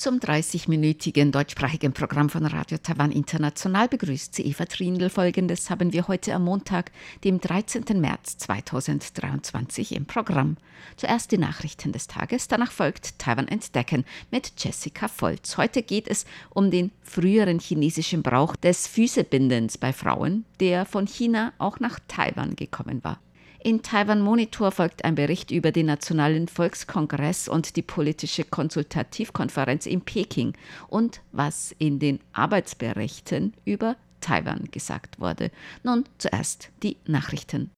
[0.00, 5.10] Zum 30-minütigen deutschsprachigen Programm von Radio Taiwan International begrüßt sie Eva Trindl.
[5.10, 6.90] Folgendes haben wir heute am Montag,
[7.22, 8.00] dem 13.
[8.00, 10.56] März 2023 im Programm.
[10.96, 15.58] Zuerst die Nachrichten des Tages, danach folgt Taiwan Entdecken mit Jessica Volz.
[15.58, 21.52] Heute geht es um den früheren chinesischen Brauch des Füßebindens bei Frauen, der von China
[21.58, 23.20] auch nach Taiwan gekommen war.
[23.62, 30.00] In Taiwan Monitor folgt ein Bericht über den Nationalen Volkskongress und die politische Konsultativkonferenz in
[30.00, 30.54] Peking
[30.88, 35.50] und was in den Arbeitsberichten über Taiwan gesagt wurde.
[35.82, 37.70] Nun zuerst die Nachrichten.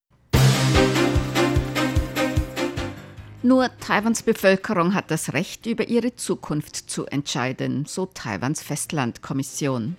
[3.42, 9.96] Nur Taiwans Bevölkerung hat das Recht, über ihre Zukunft zu entscheiden, so Taiwans Festlandkommission.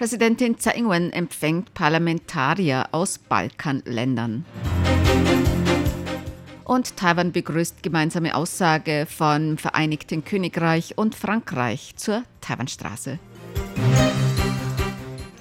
[0.00, 4.46] Präsidentin Tsai Ing-wen empfängt Parlamentarier aus Balkanländern.
[6.64, 13.18] Und Taiwan begrüßt gemeinsame Aussage von Vereinigten Königreich und Frankreich zur Taiwanstraße.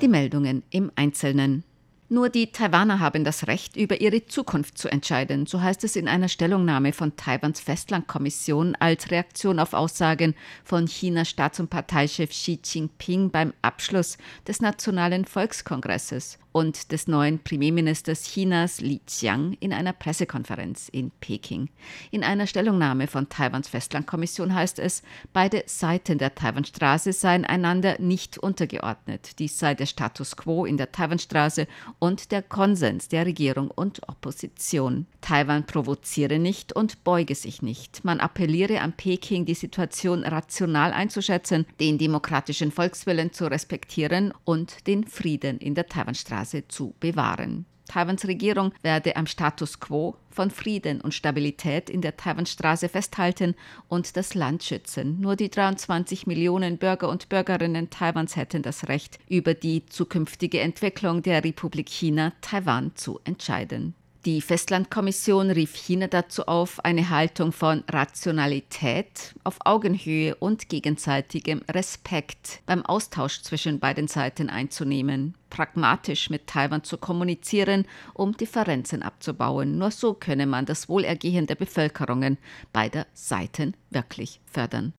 [0.01, 1.63] Die Meldungen im Einzelnen.
[2.11, 6.07] Nur die Taiwaner haben das Recht, über ihre Zukunft zu entscheiden, so heißt es in
[6.07, 12.59] einer Stellungnahme von Taiwans Festlandkommission als Reaktion auf Aussagen von Chinas Staats- und Parteichef Xi
[12.63, 19.93] Jinping beim Abschluss des Nationalen Volkskongresses und des neuen Premierministers Chinas Li Qiang in einer
[19.93, 21.69] Pressekonferenz in Peking.
[22.11, 28.37] In einer Stellungnahme von Taiwans Festlandkommission heißt es, beide Seiten der Taiwanstraße seien einander nicht
[28.37, 29.37] untergeordnet.
[29.39, 31.67] Dies sei der Status quo in der Taiwanstraße
[31.99, 35.05] und der Konsens der Regierung und Opposition.
[35.21, 38.03] Taiwan provoziere nicht und beuge sich nicht.
[38.03, 45.05] Man appelliere an Peking, die Situation rational einzuschätzen, den demokratischen Volkswillen zu respektieren und den
[45.05, 47.65] Frieden in der Taiwanstraße Straße zu bewahren.
[47.87, 53.55] Taiwans Regierung werde am Status quo von Frieden und Stabilität in der Taiwanstraße festhalten
[53.87, 55.19] und das Land schützen.
[55.19, 61.23] Nur die 23 Millionen Bürger und Bürgerinnen Taiwans hätten das Recht, über die zukünftige Entwicklung
[61.23, 63.95] der Republik China Taiwan zu entscheiden.
[64.25, 72.59] Die Festlandkommission rief China dazu auf, eine Haltung von Rationalität auf Augenhöhe und gegenseitigem Respekt
[72.65, 79.77] beim Austausch zwischen beiden Seiten einzunehmen, pragmatisch mit Taiwan zu kommunizieren, um Differenzen abzubauen.
[79.77, 82.37] Nur so könne man das Wohlergehen der Bevölkerungen
[82.73, 84.91] beider Seiten wirklich fördern.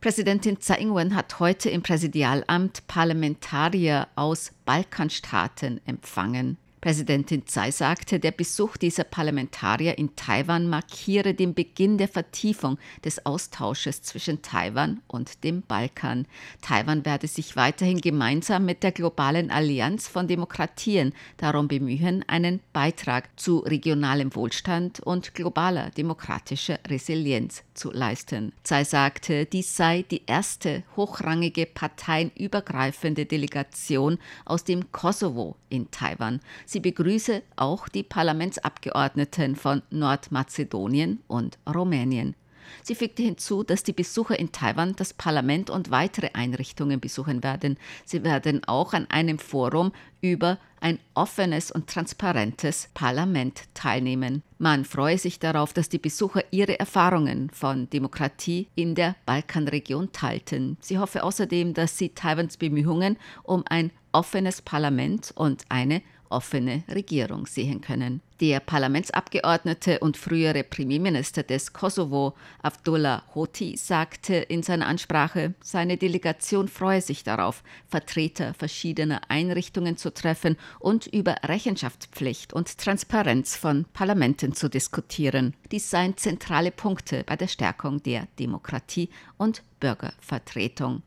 [0.00, 6.56] Präsidentin Tsai Ing-wen hat heute im Präsidialamt Parlamentarier aus Balkanstaaten empfangen.
[6.84, 13.24] Präsidentin Tsai sagte, der Besuch dieser Parlamentarier in Taiwan markiere den Beginn der Vertiefung des
[13.24, 16.26] Austausches zwischen Taiwan und dem Balkan.
[16.60, 23.30] Taiwan werde sich weiterhin gemeinsam mit der globalen Allianz von Demokratien darum bemühen, einen Beitrag
[23.40, 28.52] zu regionalem Wohlstand und globaler demokratischer Resilienz zu leisten.
[28.62, 36.40] Tsai sagte, dies sei die erste hochrangige parteienübergreifende Delegation aus dem Kosovo in Taiwan.
[36.64, 42.34] Sie begrüße auch die Parlamentsabgeordneten von Nordmazedonien und Rumänien.
[42.82, 47.78] Sie fügte hinzu, dass die Besucher in Taiwan das Parlament und weitere Einrichtungen besuchen werden.
[48.04, 54.42] Sie werden auch an einem Forum über ein offenes und transparentes Parlament teilnehmen.
[54.58, 60.76] Man freue sich darauf, dass die Besucher ihre Erfahrungen von Demokratie in der Balkanregion teilten.
[60.80, 67.46] Sie hoffe außerdem, dass sie Taiwans Bemühungen um ein offenes Parlament und eine offene Regierung
[67.46, 68.20] sehen können.
[68.40, 76.66] Der Parlamentsabgeordnete und frühere Premierminister des Kosovo, Abdullah Hoti, sagte in seiner Ansprache, seine Delegation
[76.66, 84.52] freue sich darauf, Vertreter verschiedener Einrichtungen zu treffen und über Rechenschaftspflicht und Transparenz von Parlamenten
[84.54, 85.54] zu diskutieren.
[85.70, 91.02] Dies seien zentrale Punkte bei der Stärkung der Demokratie und Bürgervertretung.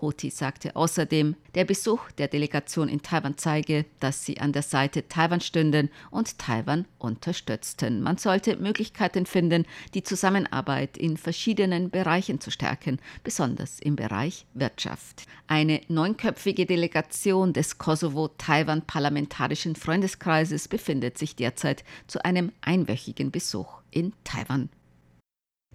[0.00, 5.08] Hoti sagte außerdem, der Besuch der Delegation in Taiwan zeige, dass sie an der Seite
[5.08, 8.02] Taiwan stünden und Taiwan unterstützten.
[8.02, 15.26] Man sollte Möglichkeiten finden, die Zusammenarbeit in verschiedenen Bereichen zu stärken, besonders im Bereich Wirtschaft.
[15.46, 24.68] Eine neunköpfige Delegation des Kosovo-Taiwan-Parlamentarischen Freundeskreises befindet sich derzeit zu einem einwöchigen Besuch in Taiwan.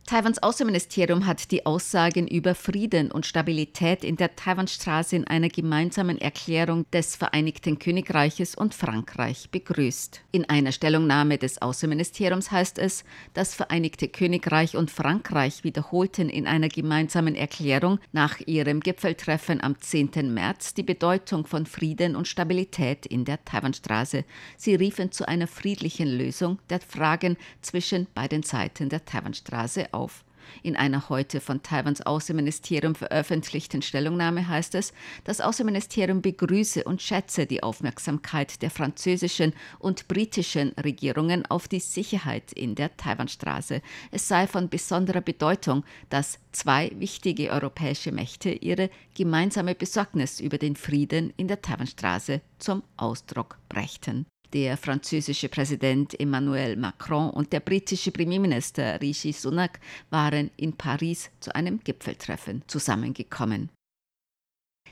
[0.06, 6.18] Taiwans Außenministerium hat die Aussagen über Frieden und Stabilität in der Taiwanstraße in einer gemeinsamen
[6.20, 10.22] Erklärung des Vereinigten Königreiches und Frankreich begrüßt.
[10.34, 16.68] In einer Stellungnahme des Außenministeriums heißt es, das Vereinigte Königreich und Frankreich wiederholten in einer
[16.68, 20.34] gemeinsamen Erklärung nach ihrem Gipfeltreffen am 10.
[20.34, 24.26] März die Bedeutung von Frieden und Stabilität in der Taiwanstraße.
[24.58, 30.24] Sie riefen zu einer friedlichen Lösung der Fragen zwischen beiden Seiten der Taiwanstraße auf.
[30.62, 34.94] In einer heute von Taiwans Außenministerium veröffentlichten Stellungnahme heißt es,
[35.24, 42.54] das Außenministerium begrüße und schätze die Aufmerksamkeit der französischen und britischen Regierungen auf die Sicherheit
[42.54, 43.82] in der Taiwanstraße.
[44.12, 50.76] Es sei von besonderer Bedeutung, dass zwei wichtige europäische Mächte ihre gemeinsame Besorgnis über den
[50.76, 54.26] Frieden in der Taiwanstraße zum Ausdruck brächten.
[54.54, 59.80] Der französische Präsident Emmanuel Macron und der britische Premierminister Rishi Sunak
[60.12, 63.70] waren in Paris zu einem Gipfeltreffen zusammengekommen.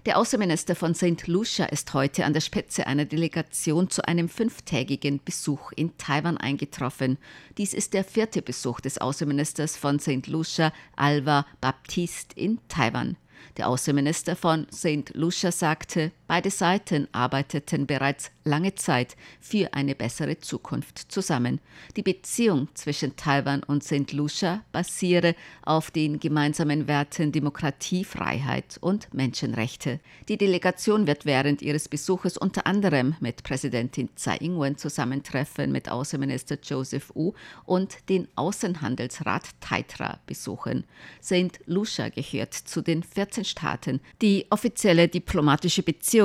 [0.08, 1.28] Der Außenminister von St.
[1.28, 7.20] Lucia ist heute an der Spitze einer Delegation zu einem fünftägigen Besuch in Taiwan eingetroffen.
[7.60, 10.26] Dies ist der vierte Besuch des Außenministers von St.
[10.26, 13.16] Lucia, Alva Baptiste, in Taiwan.
[13.58, 15.14] Der Außenminister von St.
[15.14, 21.60] Lucia sagte, beide Seiten arbeiteten bereits lange Zeit für eine bessere Zukunft zusammen.
[21.98, 24.14] Die Beziehung zwischen Taiwan und St.
[24.14, 30.00] Lucia basiere auf den gemeinsamen Werten Demokratie, Freiheit und Menschenrechte.
[30.30, 36.58] Die Delegation wird während ihres Besuches unter anderem mit Präsidentin Tsai Ing-wen zusammentreffen, mit Außenminister
[36.64, 37.34] Joseph Wu
[37.66, 40.86] und den Außenhandelsrat Taitra besuchen.
[41.22, 41.60] St.
[41.66, 46.21] Lucia gehört zu den 14 Staaten, die offizielle diplomatische Beziehungen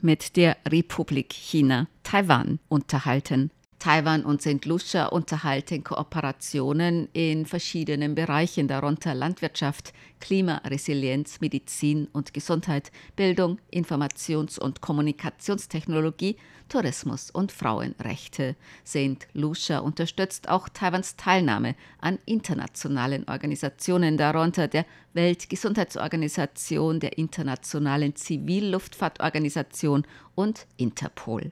[0.00, 3.50] mit der Republik China, Taiwan, unterhalten.
[3.80, 4.66] Taiwan und St.
[4.66, 14.82] Lucia unterhalten Kooperationen in verschiedenen Bereichen, darunter Landwirtschaft, Klimaresilienz, Medizin und Gesundheit, Bildung, Informations- und
[14.82, 16.36] Kommunikationstechnologie,
[16.68, 18.54] Tourismus und Frauenrechte.
[18.86, 19.26] St.
[19.32, 24.84] Lucia unterstützt auch Taiwans Teilnahme an internationalen Organisationen, darunter der
[25.14, 31.50] Weltgesundheitsorganisation, der Internationalen Zivilluftfahrtorganisation und Interpol.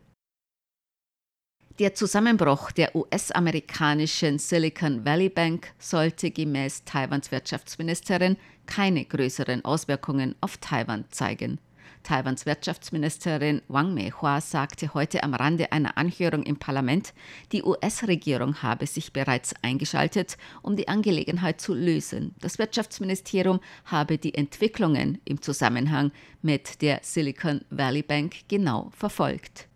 [1.78, 8.36] Der Zusammenbruch der US-amerikanischen Silicon Valley Bank sollte gemäß Taiwans Wirtschaftsministerin
[8.66, 11.60] keine größeren Auswirkungen auf Taiwan zeigen.
[12.02, 17.14] Taiwans Wirtschaftsministerin Wang Meihua sagte heute am Rande einer Anhörung im Parlament,
[17.52, 22.34] die US-Regierung habe sich bereits eingeschaltet, um die Angelegenheit zu lösen.
[22.40, 26.10] Das Wirtschaftsministerium habe die Entwicklungen im Zusammenhang
[26.42, 29.68] mit der Silicon Valley Bank genau verfolgt.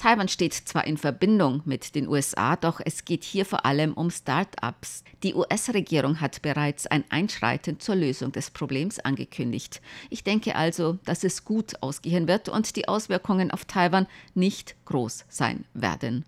[0.00, 4.10] Taiwan steht zwar in Verbindung mit den USA, doch es geht hier vor allem um
[4.10, 5.04] Start-ups.
[5.22, 9.82] Die US-Regierung hat bereits ein Einschreiten zur Lösung des Problems angekündigt.
[10.08, 15.26] Ich denke also, dass es gut ausgehen wird und die Auswirkungen auf Taiwan nicht groß
[15.28, 16.24] sein werden.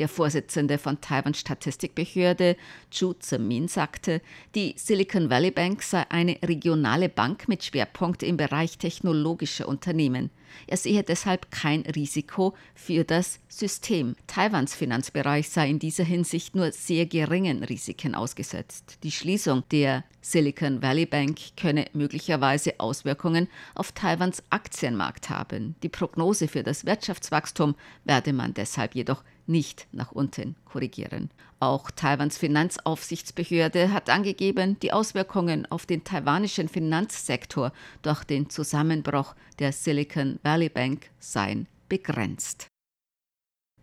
[0.00, 2.56] Der Vorsitzende von Taiwans Statistikbehörde,
[2.90, 4.22] Chu Zemin, sagte,
[4.54, 10.30] die Silicon Valley Bank sei eine regionale Bank mit Schwerpunkt im Bereich technologischer Unternehmen.
[10.66, 14.16] Er sehe deshalb kein Risiko für das System.
[14.26, 18.98] Taiwans Finanzbereich sei in dieser Hinsicht nur sehr geringen Risiken ausgesetzt.
[19.02, 25.76] Die Schließung der Silicon Valley Bank könne möglicherweise Auswirkungen auf Taiwans Aktienmarkt haben.
[25.82, 27.74] Die Prognose für das Wirtschaftswachstum
[28.04, 31.30] werde man deshalb jedoch nicht nach unten korrigieren.
[31.58, 39.72] Auch Taiwans Finanzaufsichtsbehörde hat angegeben, die Auswirkungen auf den taiwanischen Finanzsektor durch den Zusammenbruch der
[39.72, 42.69] Silicon Valley Bank seien begrenzt.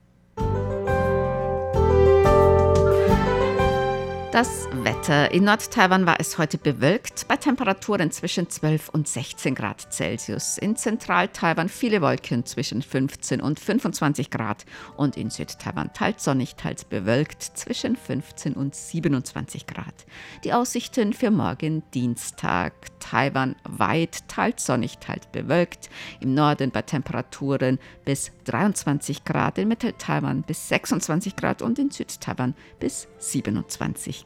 [4.31, 5.33] Das Wetter.
[5.33, 10.57] In Nord-Taiwan war es heute bewölkt, bei Temperaturen zwischen 12 und 16 Grad Celsius.
[10.57, 16.85] In Zentral-Taiwan viele Wolken zwischen 15 und 25 Grad und in Süd-Taiwan teils sonnig, teils
[16.85, 20.05] bewölkt zwischen 15 und 27 Grad.
[20.45, 22.73] Die Aussichten für morgen Dienstag.
[23.01, 25.89] Taiwan weit, teils sonnig, teils bewölkt.
[26.21, 32.55] Im Norden bei Temperaturen bis 23 Grad, in Mittel-Taiwan bis 26 Grad und in Süd-Taiwan
[32.79, 34.20] bis 27 Grad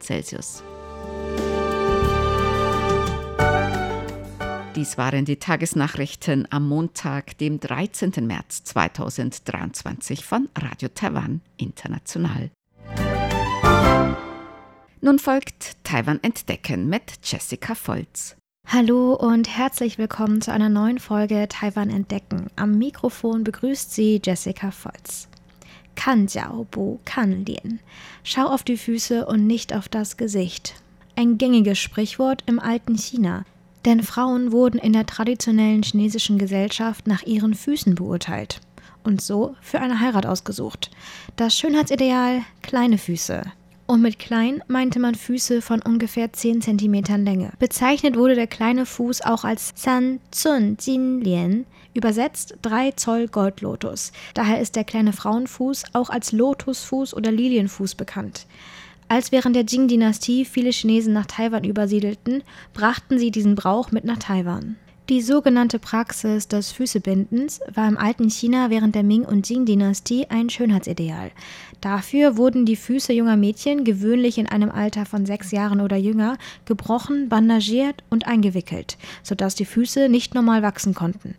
[0.00, 0.62] Celsius.
[4.74, 8.26] Dies waren die Tagesnachrichten am Montag, dem 13.
[8.26, 12.50] März 2023 von Radio Taiwan International.
[15.02, 18.36] Nun folgt Taiwan Entdecken mit Jessica Volz.
[18.66, 22.46] Hallo und herzlich willkommen zu einer neuen Folge Taiwan Entdecken.
[22.56, 25.28] Am Mikrofon begrüßt Sie Jessica Volz.
[25.94, 27.80] Kan Jiao Bu Kan Lien.
[28.24, 30.74] Schau auf die Füße und nicht auf das Gesicht.
[31.16, 33.44] Ein gängiges Sprichwort im alten China.
[33.84, 38.60] Denn Frauen wurden in der traditionellen chinesischen Gesellschaft nach ihren Füßen beurteilt
[39.04, 40.90] und so für eine Heirat ausgesucht.
[41.36, 43.42] Das Schönheitsideal kleine Füße.
[43.86, 47.52] Und mit klein meinte man Füße von ungefähr 10 cm Länge.
[47.58, 54.12] Bezeichnet wurde der kleine Fuß auch als San Zun Jin Lian, übersetzt 3 Zoll Goldlotus.
[54.34, 58.46] Daher ist der kleine Frauenfuß auch als Lotusfuß oder Lilienfuß bekannt.
[59.08, 64.18] Als während der Jing-Dynastie viele Chinesen nach Taiwan übersiedelten, brachten sie diesen Brauch mit nach
[64.18, 64.76] Taiwan.
[65.08, 70.48] Die sogenannte Praxis des Füßebindens war im alten China während der Ming- und Jing-Dynastie ein
[70.48, 71.32] Schönheitsideal.
[71.82, 76.38] Dafür wurden die Füße junger Mädchen, gewöhnlich in einem Alter von sechs Jahren oder jünger,
[76.64, 81.34] gebrochen, bandagiert und eingewickelt, sodass die Füße nicht normal wachsen konnten.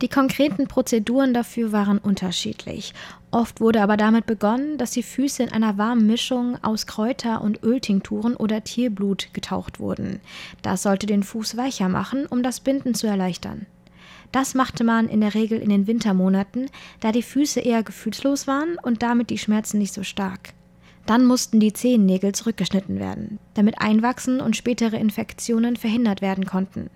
[0.00, 2.94] Die konkreten Prozeduren dafür waren unterschiedlich
[3.32, 7.62] Oft wurde aber damit begonnen, dass die Füße in einer warmen Mischung aus Kräuter- und
[7.62, 10.20] Öltinkturen oder Tierblut getaucht wurden.
[10.62, 13.66] Das sollte den Fuß weicher machen, um das Binden zu erleichtern.
[14.32, 16.70] Das machte man in der Regel in den Wintermonaten,
[17.00, 20.54] da die Füße eher gefühlslos waren und damit die Schmerzen nicht so stark.
[21.06, 26.90] Dann mussten die Zehennägel zurückgeschnitten werden, damit Einwachsen und spätere Infektionen verhindert werden konnten.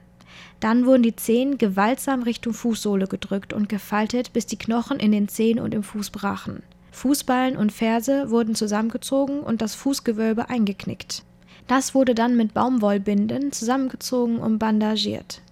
[0.60, 5.28] Dann wurden die Zehen gewaltsam Richtung Fußsohle gedrückt und gefaltet, bis die Knochen in den
[5.28, 6.62] Zehen und im Fuß brachen.
[6.92, 11.24] Fußballen und Ferse wurden zusammengezogen und das Fußgewölbe eingeknickt.
[11.66, 15.42] Das wurde dann mit Baumwollbinden zusammengezogen und bandagiert.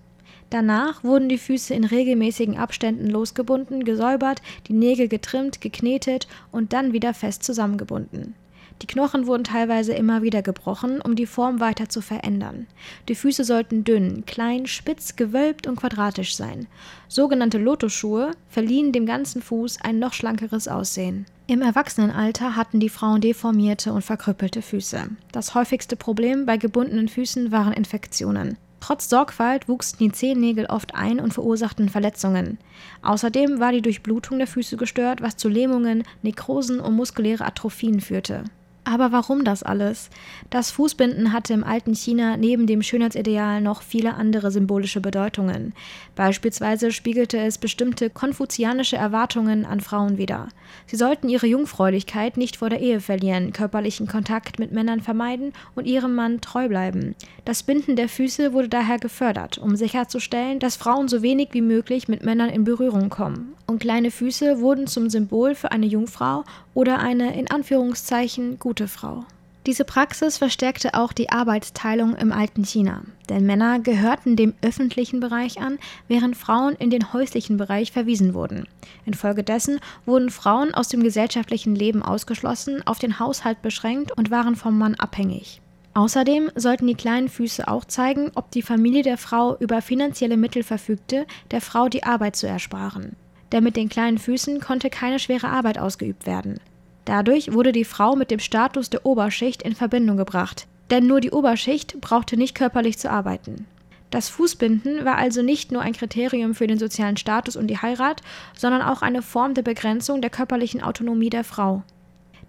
[0.52, 6.92] Danach wurden die Füße in regelmäßigen Abständen losgebunden, gesäubert, die Nägel getrimmt, geknetet und dann
[6.92, 8.34] wieder fest zusammengebunden.
[8.82, 12.66] Die Knochen wurden teilweise immer wieder gebrochen, um die Form weiter zu verändern.
[13.08, 16.66] Die Füße sollten dünn, klein, spitz, gewölbt und quadratisch sein.
[17.08, 21.24] Sogenannte Lotusschuhe verliehen dem ganzen Fuß ein noch schlankeres Aussehen.
[21.46, 25.08] Im Erwachsenenalter hatten die Frauen deformierte und verkrüppelte Füße.
[25.32, 28.58] Das häufigste Problem bei gebundenen Füßen waren Infektionen.
[28.82, 32.58] Trotz Sorgfalt wuchsen die Zehennägel oft ein und verursachten Verletzungen.
[33.02, 38.42] Außerdem war die Durchblutung der Füße gestört, was zu Lähmungen, Nekrosen und muskuläre Atrophien führte.
[38.84, 40.10] Aber warum das alles?
[40.50, 45.72] Das Fußbinden hatte im alten China neben dem Schönheitsideal noch viele andere symbolische Bedeutungen.
[46.16, 50.48] Beispielsweise spiegelte es bestimmte konfuzianische Erwartungen an Frauen wider.
[50.86, 55.86] Sie sollten ihre Jungfräulichkeit nicht vor der Ehe verlieren, körperlichen Kontakt mit Männern vermeiden und
[55.86, 57.14] ihrem Mann treu bleiben.
[57.44, 62.08] Das Binden der Füße wurde daher gefördert, um sicherzustellen, dass Frauen so wenig wie möglich
[62.08, 63.54] mit Männern in Berührung kommen.
[63.66, 69.24] Und kleine Füße wurden zum Symbol für eine Jungfrau oder eine in Anführungszeichen gute Frau.
[69.66, 75.60] Diese Praxis verstärkte auch die Arbeitsteilung im alten China, denn Männer gehörten dem öffentlichen Bereich
[75.60, 78.66] an, während Frauen in den häuslichen Bereich verwiesen wurden.
[79.06, 84.76] Infolgedessen wurden Frauen aus dem gesellschaftlichen Leben ausgeschlossen, auf den Haushalt beschränkt und waren vom
[84.76, 85.60] Mann abhängig.
[85.94, 90.64] Außerdem sollten die kleinen Füße auch zeigen, ob die Familie der Frau über finanzielle Mittel
[90.64, 93.14] verfügte, der Frau die Arbeit zu ersparen
[93.52, 96.58] denn mit den kleinen Füßen konnte keine schwere Arbeit ausgeübt werden.
[97.04, 101.30] Dadurch wurde die Frau mit dem Status der Oberschicht in Verbindung gebracht, denn nur die
[101.30, 103.66] Oberschicht brauchte nicht körperlich zu arbeiten.
[104.10, 108.20] Das Fußbinden war also nicht nur ein Kriterium für den sozialen Status und die Heirat,
[108.54, 111.82] sondern auch eine Form der Begrenzung der körperlichen Autonomie der Frau.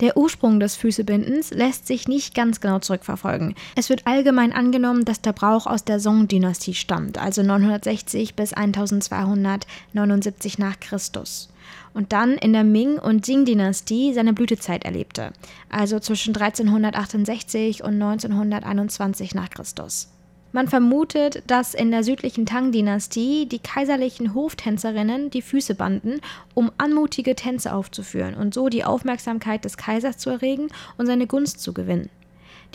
[0.02, 3.56] Der Ursprung des Füßebindens lässt sich nicht ganz genau zurückverfolgen.
[3.78, 10.58] Es wird allgemein angenommen, dass der Brauch aus der Song-Dynastie stammt, also 960 bis 1279
[10.58, 11.53] nach Christus.
[11.94, 15.32] Und dann in der Ming- und Jing-Dynastie seine Blütezeit erlebte,
[15.70, 20.10] also zwischen 1368 und 1921 nach Christus.
[20.56, 26.22] Man vermutet, dass in der südlichen Tang-Dynastie die kaiserlichen Hoftänzerinnen die Füße banden,
[26.54, 30.68] um anmutige Tänze aufzuführen und so die Aufmerksamkeit des Kaisers zu erregen
[31.00, 32.10] und seine Gunst zu gewinnen.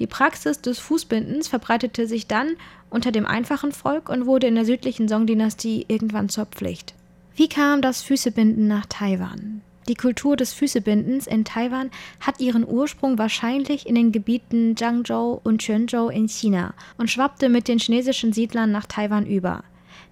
[0.01, 2.57] Die Praxis des Fußbindens verbreitete sich dann
[2.91, 6.95] unter dem einfachen Volk und wurde in der südlichen Song-Dynastie irgendwann zur Pflicht.
[7.39, 9.61] Wie kam das Füßebinden nach Taiwan?
[9.87, 15.63] Die Kultur des Füßebindens in Taiwan hat ihren Ursprung wahrscheinlich in den Gebieten Zhangzhou und
[15.63, 19.63] Quanzhou in China und schwappte mit den chinesischen Siedlern nach Taiwan über.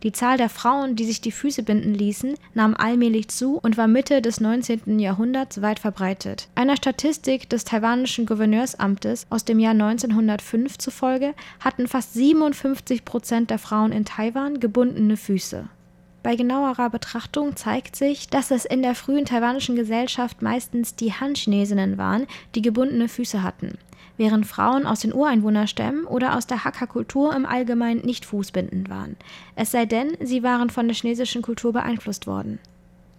[0.04, 3.88] Die Zahl der Frauen, die sich die Füße binden ließen, nahm allmählich zu und war
[3.88, 5.00] Mitte des 19.
[5.00, 6.46] Jahrhunderts weit verbreitet.
[6.54, 13.58] Einer Statistik des taiwanischen Gouverneursamtes aus dem Jahr 1905 zufolge hatten fast 57 Prozent der
[13.58, 15.68] Frauen in Taiwan gebundene Füße.
[16.26, 21.98] Bei genauerer Betrachtung zeigt sich, dass es in der frühen taiwanischen Gesellschaft meistens die Han-Chinesinnen
[21.98, 23.78] waren, die gebundene Füße hatten
[24.16, 29.14] während Frauen aus den Ureinwohnerstämmen oder aus der Hakka-Kultur im Allgemeinen nicht fußbindend waren.
[29.54, 32.58] Es sei denn, sie waren von der chinesischen Kultur beeinflusst worden.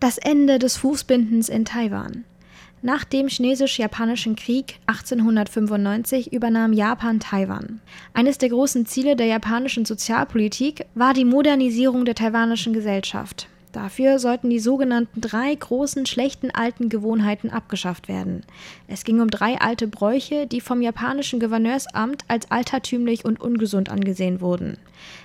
[0.01, 2.25] Das Ende des Fußbindens in Taiwan.
[2.83, 7.81] Nach dem Chinesisch-Japanischen Krieg 1895 übernahm Japan Taiwan.
[8.13, 13.47] Eines der großen Ziele der japanischen Sozialpolitik war die Modernisierung der taiwanischen Gesellschaft.
[13.77, 18.41] Dafür sollten die sogenannten drei großen schlechten alten Gewohnheiten abgeschafft werden.
[18.87, 24.41] Es ging um drei alte Bräuche, die vom japanischen Gouverneursamt als altertümlich und ungesund angesehen
[24.41, 24.79] wurden.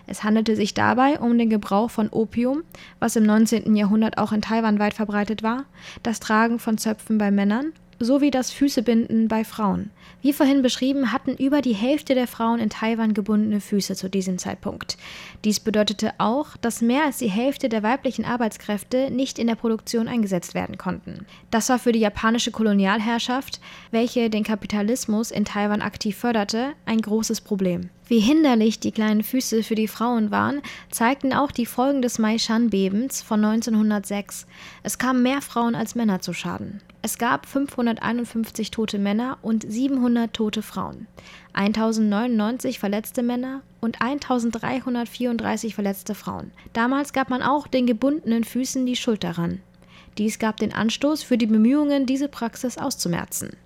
[0.07, 2.63] Es handelte sich dabei um den Gebrauch von Opium,
[2.99, 3.75] was im 19.
[3.75, 5.65] Jahrhundert auch in Taiwan weit verbreitet war,
[6.03, 9.89] das Tragen von Zöpfen bei Männern sowie das Füßebinden bei Frauen.
[10.23, 14.39] Wie vorhin beschrieben, hatten über die Hälfte der Frauen in Taiwan gebundene Füße zu diesem
[14.39, 14.97] Zeitpunkt.
[15.45, 20.07] Dies bedeutete auch, dass mehr als die Hälfte der weiblichen Arbeitskräfte nicht in der Produktion
[20.07, 21.27] eingesetzt werden konnten.
[21.51, 23.61] Das war für die japanische Kolonialherrschaft,
[23.91, 27.91] welche den Kapitalismus in Taiwan aktiv förderte, ein großes Problem.
[28.13, 33.23] Wie hinderlich die kleinen Füße für die Frauen waren, zeigten auch die Folgen des Maishan-Bebens
[33.23, 34.47] von 1906.
[34.83, 36.83] Es kamen mehr Frauen als Männer zu Schaden.
[37.01, 41.07] Es gab 551 tote Männer und 700 tote Frauen,
[41.55, 46.51] 1099 verletzte Männer und 1334 verletzte Frauen.
[46.75, 49.63] Damals gab man auch den gebundenen Füßen die Schuld daran.
[50.19, 53.57] Dies gab den Anstoß für die Bemühungen, diese Praxis auszumerzen.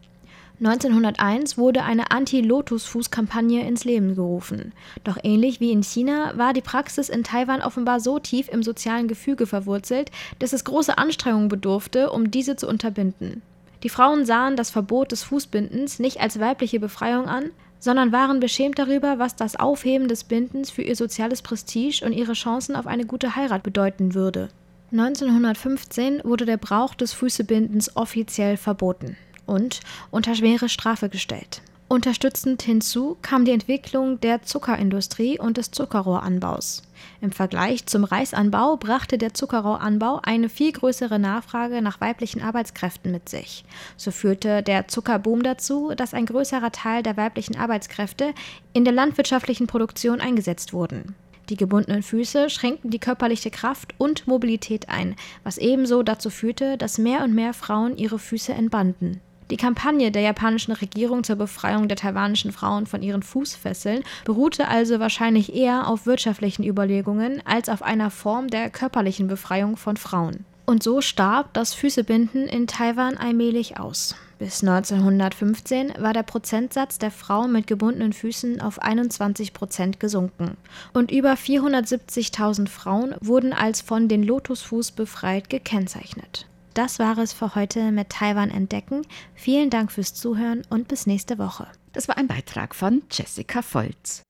[0.58, 4.72] 1901 wurde eine Anti-Lotus-Fuß-Kampagne ins Leben gerufen.
[5.04, 9.06] Doch ähnlich wie in China war die Praxis in Taiwan offenbar so tief im sozialen
[9.06, 13.42] Gefüge verwurzelt, dass es große Anstrengungen bedurfte, um diese zu unterbinden.
[13.82, 18.78] Die Frauen sahen das Verbot des Fußbindens nicht als weibliche Befreiung an, sondern waren beschämt
[18.78, 23.04] darüber, was das Aufheben des Bindens für ihr soziales Prestige und ihre Chancen auf eine
[23.04, 24.48] gute Heirat bedeuten würde.
[24.90, 31.62] 1915 wurde der Brauch des Füßebindens offiziell verboten und unter schwere Strafe gestellt.
[31.88, 36.82] Unterstützend hinzu kam die Entwicklung der Zuckerindustrie und des Zuckerrohranbaus.
[37.20, 43.28] Im Vergleich zum Reisanbau brachte der Zuckerrohranbau eine viel größere Nachfrage nach weiblichen Arbeitskräften mit
[43.28, 43.64] sich.
[43.96, 48.34] So führte der Zuckerboom dazu, dass ein größerer Teil der weiblichen Arbeitskräfte
[48.72, 51.14] in der landwirtschaftlichen Produktion eingesetzt wurden.
[51.50, 56.98] Die gebundenen Füße schränkten die körperliche Kraft und Mobilität ein, was ebenso dazu führte, dass
[56.98, 59.20] mehr und mehr Frauen ihre Füße entbanden.
[59.50, 64.98] Die Kampagne der japanischen Regierung zur Befreiung der taiwanischen Frauen von ihren Fußfesseln beruhte also
[64.98, 70.44] wahrscheinlich eher auf wirtschaftlichen Überlegungen als auf einer Form der körperlichen Befreiung von Frauen.
[70.66, 74.16] Und so starb das Füßebinden in Taiwan allmählich aus.
[74.40, 80.56] Bis 1915 war der Prozentsatz der Frauen mit gebundenen Füßen auf 21 Prozent gesunken.
[80.92, 86.46] Und über 470.000 Frauen wurden als von den Lotusfuß befreit gekennzeichnet.
[86.76, 89.00] Das war es für heute mit Taiwan entdecken.
[89.34, 91.66] Vielen Dank fürs Zuhören und bis nächste Woche.
[91.94, 94.20] Das war ein Beitrag von Jessica Volz.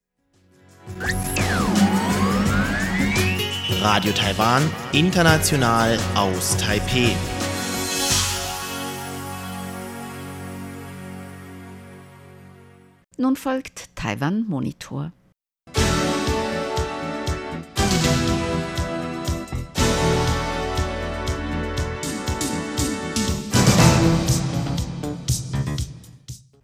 [3.81, 7.17] Radio Taiwan, international aus Taipeh.
[13.17, 15.11] Nun folgt Taiwan Monitor.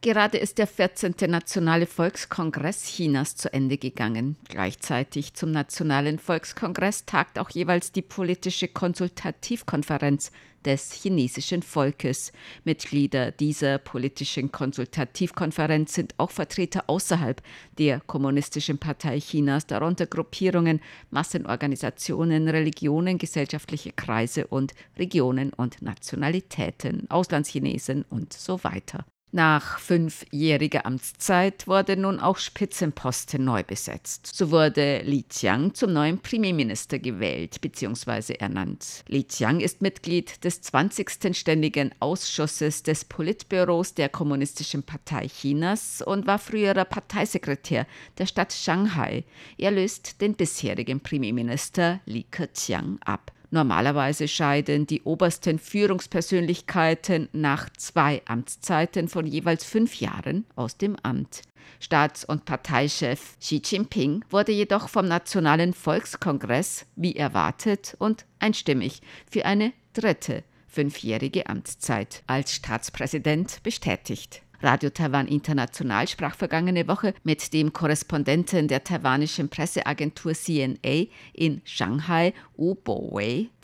[0.05, 1.15] Gerade ist der 14.
[1.29, 4.37] Nationale Volkskongress Chinas zu Ende gegangen.
[4.49, 10.33] Gleichzeitig zum Nationalen Volkskongress tagt auch jeweils die politische Konsultativkonferenz
[10.65, 12.33] des chinesischen Volkes.
[12.65, 17.41] Mitglieder dieser politischen Konsultativkonferenz sind auch Vertreter außerhalb
[17.79, 28.05] der Kommunistischen Partei Chinas, darunter Gruppierungen, Massenorganisationen, Religionen, gesellschaftliche Kreise und Regionen und Nationalitäten, Auslandschinesen
[28.11, 29.05] und so weiter.
[29.35, 34.27] Nach fünfjähriger Amtszeit wurde nun auch Spitzenposten neu besetzt.
[34.27, 38.35] So wurde Li Qiang zum neuen Premierminister gewählt bzw.
[38.35, 39.03] ernannt.
[39.09, 41.35] Li Qiang ist Mitglied des 20.
[41.35, 47.87] Ständigen Ausschusses des Politbüros der Kommunistischen Partei Chinas und war früherer Parteisekretär
[48.19, 49.25] der Stadt Shanghai.
[49.57, 53.33] Er löst den bisherigen Premierminister Li Keqiang ab.
[53.53, 61.43] Normalerweise scheiden die obersten Führungspersönlichkeiten nach zwei Amtszeiten von jeweils fünf Jahren aus dem Amt.
[61.79, 69.45] Staats- und Parteichef Xi Jinping wurde jedoch vom Nationalen Volkskongress, wie erwartet und einstimmig, für
[69.45, 74.41] eine dritte fünfjährige Amtszeit als Staatspräsident bestätigt.
[74.63, 82.33] Radio Taiwan International sprach vergangene Woche mit dem Korrespondenten der taiwanischen Presseagentur CNA in Shanghai,
[82.63, 82.77] Wu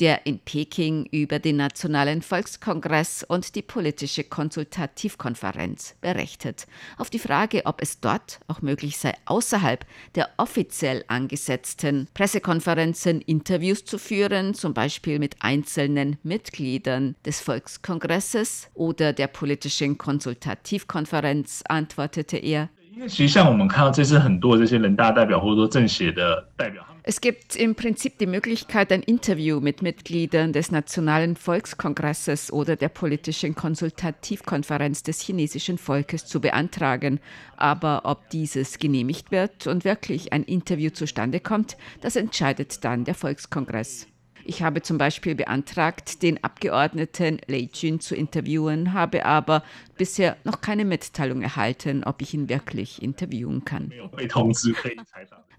[0.01, 6.67] der in Peking über den Nationalen Volkskongress und die politische Konsultativkonferenz berichtet.
[6.97, 13.85] Auf die Frage, ob es dort auch möglich sei, außerhalb der offiziell angesetzten Pressekonferenzen Interviews
[13.85, 22.37] zu führen, zum Beispiel mit einzelnen Mitgliedern des Volkskongresses oder der politischen Konsultativkonferenz, Konferenz antwortete
[22.37, 22.69] er.
[27.03, 32.91] Es gibt im Prinzip die Möglichkeit, ein Interview mit Mitgliedern des Nationalen Volkskongresses oder der
[32.91, 37.21] politischen Konsultativkonferenz des chinesischen Volkes zu beantragen.
[37.57, 43.15] Aber ob dieses genehmigt wird und wirklich ein Interview zustande kommt, das entscheidet dann der
[43.15, 44.07] Volkskongress.
[44.45, 49.63] Ich habe zum Beispiel beantragt, den Abgeordneten Lei Jun zu interviewen, habe aber
[49.99, 53.93] bisher noch keine Mitteilung erhalten, ob ich ihn wirklich interviewen kann.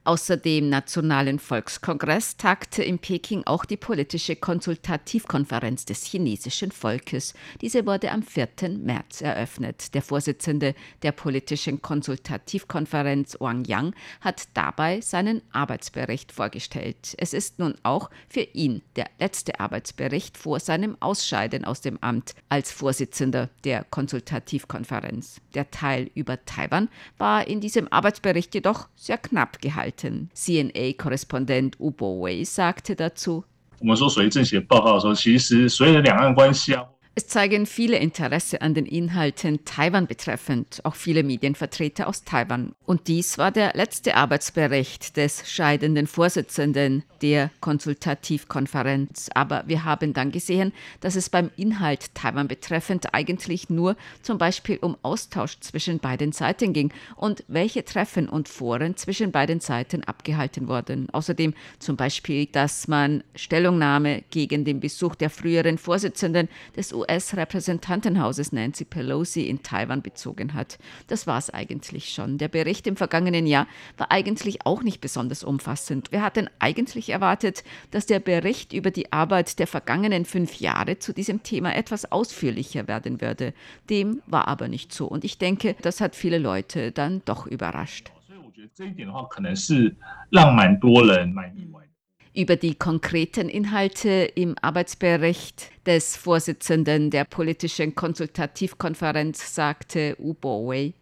[0.10, 7.36] Außer dem Nationalen Volkskongress tagte in Peking auch die politische Konsultativkonferenz des chinesischen Volkes.
[7.62, 8.48] Diese wurde am 4.
[8.80, 9.94] März eröffnet.
[9.94, 17.14] Der Vorsitzende der politischen Konsultativkonferenz Wang Yang hat dabei seinen Arbeitsbericht vorgestellt.
[17.20, 22.34] Es ist nun auch für ihn der letzte Arbeitsbericht vor seinem Ausscheiden aus dem Amt
[22.50, 25.40] als Vorsitzender der Konsultativkonferenz.
[25.54, 29.99] Der Teil über Taiwan war in diesem Arbeitsbericht jedoch sehr knapp gehalten.
[30.35, 33.45] CNA-Korrespondent Ubo Wei sagte dazu,
[33.81, 36.85] 我们说随政协报告的时候，其实随着两岸关系啊。
[37.16, 42.74] Es zeigen viele Interesse an den Inhalten Taiwan betreffend, auch viele Medienvertreter aus Taiwan.
[42.86, 49.30] Und dies war der letzte Arbeitsbericht des scheidenden Vorsitzenden der Konsultativkonferenz.
[49.34, 54.78] Aber wir haben dann gesehen, dass es beim Inhalt Taiwan betreffend eigentlich nur zum Beispiel
[54.78, 60.70] um Austausch zwischen beiden Seiten ging und welche Treffen und Foren zwischen beiden Seiten abgehalten
[60.70, 61.10] wurden.
[61.12, 68.86] Außerdem zum Beispiel, dass man Stellungnahme gegen den Besuch der früheren Vorsitzenden des US-Repräsentantenhauses Nancy
[68.86, 70.78] Pelosi in Taiwan bezogen hat.
[71.08, 72.38] Das war es eigentlich schon.
[72.38, 76.12] Der Bericht im vergangenen Jahr war eigentlich auch nicht besonders umfassend.
[76.12, 81.14] Wir hatten eigentlich erwartet, dass der Bericht über die Arbeit der vergangenen fünf Jahre zu
[81.14, 83.54] diesem Thema etwas ausführlicher werden würde?
[83.90, 85.08] Dem war aber nicht so.
[85.08, 88.12] Und ich denke, das hat viele Leute dann doch überrascht.
[92.36, 100.94] Über die konkreten Inhalte im Arbeitsbericht des Vorsitzenden der politischen Konsultativkonferenz sagte U Bo-wei.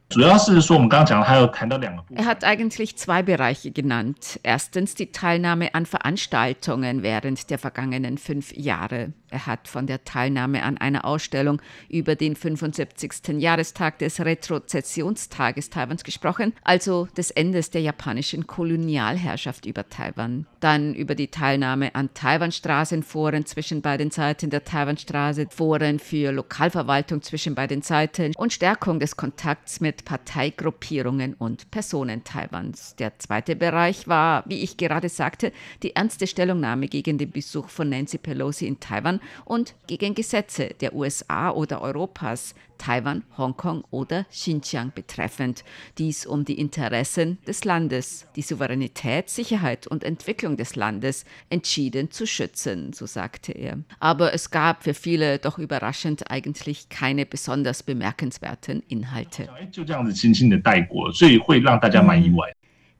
[2.15, 4.39] Er hat eigentlich zwei Bereiche genannt.
[4.41, 9.11] Erstens die Teilnahme an Veranstaltungen während der vergangenen fünf Jahre.
[9.29, 13.39] Er hat von der Teilnahme an einer Ausstellung über den 75.
[13.39, 20.45] Jahrestag des Retrozessionstages Taiwans gesprochen, also des Endes der japanischen Kolonialherrschaft über Taiwan.
[20.61, 27.55] Dann über die Teilnahme an Taiwanstraßenforen zwischen beiden Seiten der Taiwanstraße, Foren für Lokalverwaltung zwischen
[27.55, 32.95] beiden Seiten und Stärkung des Kontakts mit Parteigruppierungen und Personen Taiwans.
[32.97, 37.89] Der zweite Bereich war, wie ich gerade sagte, die ernste Stellungnahme gegen den Besuch von
[37.89, 44.91] Nancy Pelosi in Taiwan und gegen Gesetze der USA oder Europas, Taiwan, Hongkong oder Xinjiang
[44.93, 45.63] betreffend.
[45.97, 52.25] Dies um die Interessen des Landes, die Souveränität, Sicherheit und Entwicklung des Landes entschieden zu
[52.25, 53.79] schützen, so sagte er.
[53.99, 59.49] Aber es gab für viele doch überraschend eigentlich keine besonders bemerkenswerten Inhalte.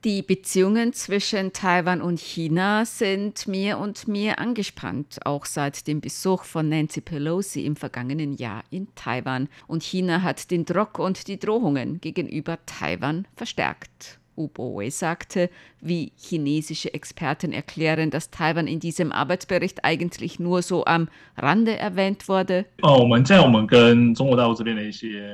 [0.08, 6.46] Die Beziehungen zwischen Taiwan und China sind mehr und mehr angespannt, auch seit dem Besuch
[6.46, 9.50] von Nancy Pelosi im vergangenen Jahr in Taiwan.
[9.67, 14.17] Und China hat den Druck und die Drohungen gegenüber Taiwan verstärkt.
[14.38, 15.50] Uboe sagte,
[15.82, 22.28] wie chinesische Experten erklären, dass Taiwan in diesem Arbeitsbericht eigentlich nur so am Rande erwähnt
[22.28, 22.65] wurde.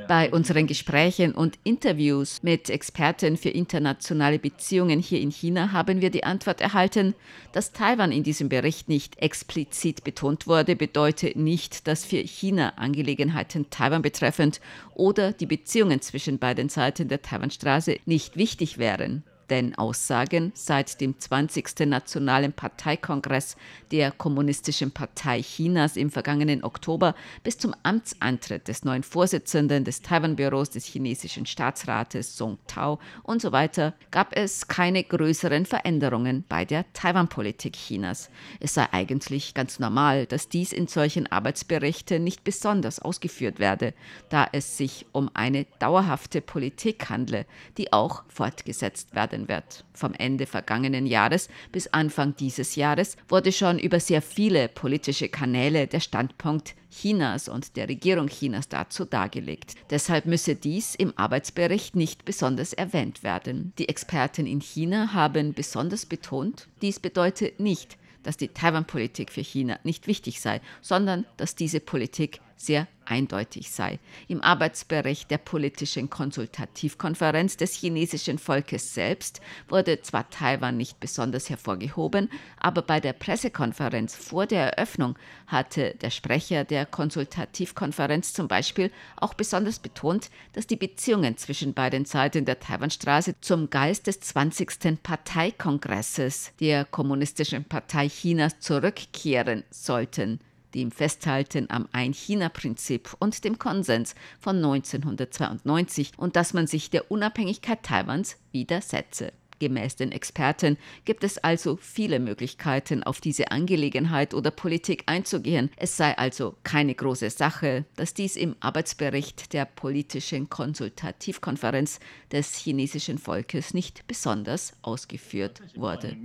[0.07, 6.09] Bei unseren Gesprächen und Interviews mit Experten für internationale Beziehungen hier in China haben wir
[6.09, 7.15] die Antwort erhalten,
[7.51, 13.69] dass Taiwan in diesem Bericht nicht explizit betont wurde, bedeutet nicht, dass für China Angelegenheiten
[13.69, 14.59] Taiwan betreffend
[14.95, 18.92] oder die Beziehungen zwischen beiden Seiten der Taiwanstraße nicht wichtig wären.
[18.99, 19.23] werden.
[19.53, 21.85] Denn Aussagen seit dem 20.
[21.85, 23.55] Nationalen Parteikongress
[23.91, 27.13] der Kommunistischen Partei Chinas im vergangenen Oktober
[27.43, 33.51] bis zum Amtsantritt des neuen Vorsitzenden des Taiwan-Büros des chinesischen Staatsrates Song Tao und so
[33.51, 38.31] weiter gab es keine größeren Veränderungen bei der Taiwan-Politik Chinas.
[38.59, 43.93] Es sei eigentlich ganz normal, dass dies in solchen Arbeitsberichten nicht besonders ausgeführt werde,
[44.29, 47.45] da es sich um eine dauerhafte Politik handle,
[47.77, 49.85] die auch fortgesetzt werden wird.
[49.93, 55.87] Vom Ende vergangenen Jahres bis Anfang dieses Jahres wurde schon über sehr viele politische Kanäle
[55.87, 59.75] der Standpunkt Chinas und der Regierung Chinas dazu dargelegt.
[59.89, 63.73] Deshalb müsse dies im Arbeitsbericht nicht besonders erwähnt werden.
[63.77, 69.79] Die Experten in China haben besonders betont, dies bedeutet nicht, dass die Taiwan-Politik für China
[69.83, 73.99] nicht wichtig sei, sondern dass diese Politik sehr eindeutig sei.
[74.27, 82.29] Im Arbeitsbericht der politischen Konsultativkonferenz des chinesischen Volkes selbst wurde zwar Taiwan nicht besonders hervorgehoben,
[82.57, 89.33] aber bei der Pressekonferenz vor der Eröffnung hatte der Sprecher der Konsultativkonferenz zum Beispiel auch
[89.33, 95.03] besonders betont, dass die Beziehungen zwischen beiden Seiten der Taiwanstraße zum Geist des 20.
[95.03, 100.39] Parteikongresses der Kommunistischen Partei Chinas zurückkehren sollten
[100.73, 107.83] dem Festhalten am Ein-China-Prinzip und dem Konsens von 1992 und dass man sich der Unabhängigkeit
[107.83, 109.33] Taiwans widersetze.
[109.59, 115.69] Gemäß den Experten gibt es also viele Möglichkeiten, auf diese Angelegenheit oder Politik einzugehen.
[115.77, 123.17] Es sei also keine große Sache, dass dies im Arbeitsbericht der politischen Konsultativkonferenz des chinesischen
[123.17, 126.17] Volkes nicht besonders ausgeführt wurde.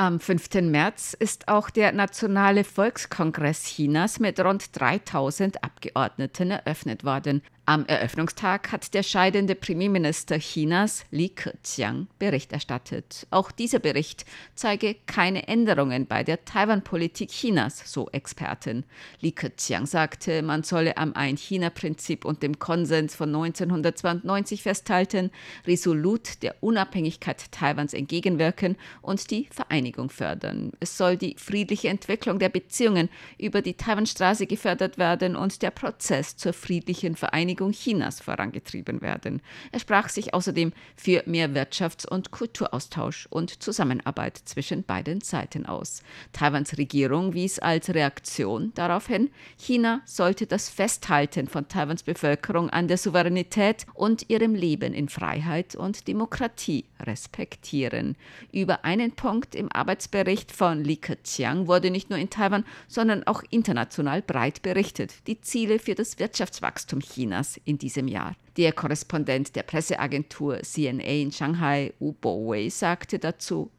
[0.00, 0.62] Am 5.
[0.62, 7.42] März ist auch der Nationale Volkskongress Chinas mit rund 3000 Abgeordneten eröffnet worden.
[7.68, 13.26] Am Eröffnungstag hat der scheidende Premierminister Chinas Li Keqiang Bericht erstattet.
[13.28, 18.86] Auch dieser Bericht zeige keine Änderungen bei der Taiwan-Politik Chinas, so Experten.
[19.20, 25.30] Li Keqiang sagte, man solle am Ein-China-Prinzip und dem Konsens von 1992 festhalten,
[25.66, 30.72] resolut der Unabhängigkeit Taiwans entgegenwirken und die Vereinigung fördern.
[30.80, 36.34] Es soll die friedliche Entwicklung der Beziehungen über die Taiwanstraße gefördert werden und der Prozess
[36.38, 39.42] zur friedlichen Vereinigung Vereinigung Chinas vorangetrieben werden.
[39.72, 46.02] Er sprach sich außerdem für mehr Wirtschafts- und Kulturaustausch und Zusammenarbeit zwischen beiden Seiten aus.
[46.32, 52.86] Taiwans Regierung wies als Reaktion darauf hin, China sollte das Festhalten von Taiwans Bevölkerung an
[52.86, 58.16] der Souveränität und ihrem Leben in Freiheit und Demokratie respektieren.
[58.52, 63.42] Über einen Punkt im Arbeitsbericht von Li Keqiang wurde nicht nur in Taiwan, sondern auch
[63.50, 65.26] international breit berichtet.
[65.26, 68.34] Die Ziele für das Wirtschaftswachstum Chinas Chinas in diesem Jahr.
[68.56, 73.70] Der Korrespondent der Presseagentur CNA in Shanghai, Wu Bo-wei, sagte dazu,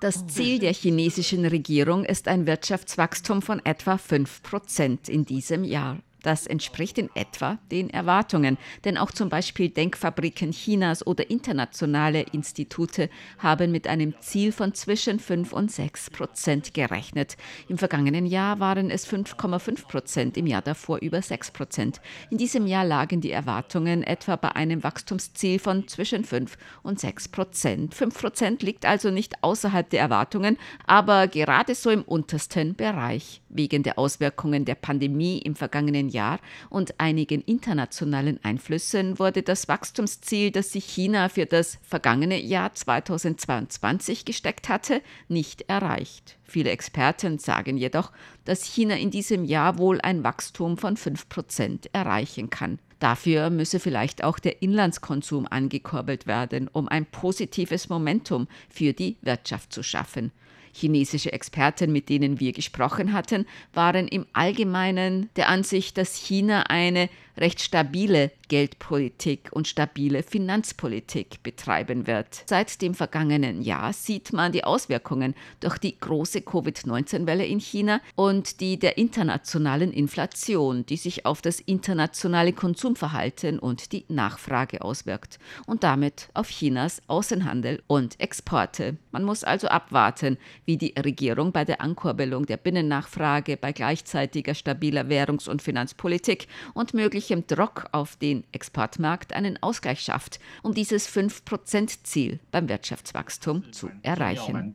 [0.00, 5.98] das Ziel der chinesischen Regierung ist ein Wirtschaftswachstum von etwa 5 Prozent in diesem Jahr.
[6.26, 13.08] Das entspricht in etwa den Erwartungen, denn auch zum Beispiel Denkfabriken Chinas oder internationale Institute
[13.38, 17.36] haben mit einem Ziel von zwischen 5 und 6 Prozent gerechnet.
[17.68, 22.00] Im vergangenen Jahr waren es 5,5 Prozent, im Jahr davor über 6 Prozent.
[22.28, 27.28] In diesem Jahr lagen die Erwartungen etwa bei einem Wachstumsziel von zwischen 5 und 6
[27.28, 27.94] Prozent.
[27.94, 30.58] 5 Prozent liegt also nicht außerhalb der Erwartungen,
[30.88, 33.42] aber gerade so im untersten Bereich.
[33.48, 39.68] Wegen der Auswirkungen der Pandemie im vergangenen Jahr Jahr und einigen internationalen Einflüssen wurde das
[39.68, 46.38] Wachstumsziel, das sich China für das vergangene Jahr 2022 gesteckt hatte, nicht erreicht.
[46.44, 48.12] Viele Experten sagen jedoch,
[48.44, 52.78] dass China in diesem Jahr wohl ein Wachstum von 5 Prozent erreichen kann.
[52.98, 59.72] Dafür müsse vielleicht auch der Inlandskonsum angekurbelt werden, um ein positives Momentum für die Wirtschaft
[59.72, 60.32] zu schaffen.
[60.76, 67.08] Chinesische Experten, mit denen wir gesprochen hatten, waren im Allgemeinen der Ansicht, dass China eine
[67.36, 72.44] recht stabile Geldpolitik und stabile Finanzpolitik betreiben wird.
[72.46, 78.60] Seit dem vergangenen Jahr sieht man die Auswirkungen durch die große Covid-19-Welle in China und
[78.60, 85.82] die der internationalen Inflation, die sich auf das internationale Konsumverhalten und die Nachfrage auswirkt und
[85.82, 88.96] damit auf Chinas Außenhandel und Exporte.
[89.10, 95.08] Man muss also abwarten, wie die Regierung bei der Ankurbelung der Binnennachfrage bei gleichzeitiger stabiler
[95.08, 101.08] Währungs- und Finanzpolitik und möglich möglichem Druck auf den Exportmarkt einen Ausgleich schafft, um dieses
[101.08, 104.74] 5%-Ziel beim Wirtschaftswachstum zu erreichen.